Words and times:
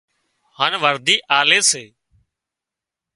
هانَ 0.57 0.73
ورڌِي 0.83 1.15
آلي 1.39 1.59
سي 1.69 1.83